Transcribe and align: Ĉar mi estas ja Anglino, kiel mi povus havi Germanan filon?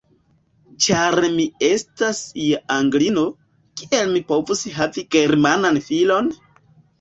Ĉar 0.85 1.17
mi 1.33 1.43
estas 1.67 2.21
ja 2.43 2.61
Anglino, 2.77 3.27
kiel 3.83 4.09
mi 4.15 4.23
povus 4.33 4.65
havi 4.79 5.05
Germanan 5.19 5.79
filon? 5.91 6.35